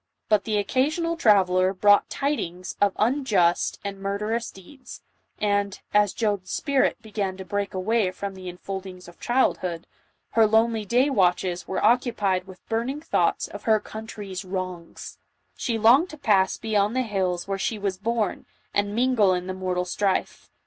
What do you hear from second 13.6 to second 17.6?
her country's wrongs; she longed to pass beyond the hills where